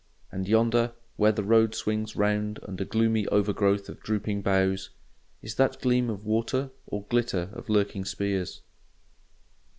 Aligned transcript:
And 0.31 0.47
yonder, 0.47 0.93
where 1.15 1.31
the 1.31 1.43
road 1.43 1.75
swings 1.75 2.15
round 2.15 2.59
under 2.67 2.83
gloomy 2.83 3.27
overgrowth 3.27 3.87
of 3.87 3.99
drooping 3.99 4.41
boughs—is 4.41 5.55
that 5.57 5.79
gleam 5.79 6.09
of 6.09 6.25
water 6.25 6.71
or 6.87 7.03
glitter 7.03 7.51
of 7.53 7.69
lurking 7.69 8.05
spears? 8.05 8.63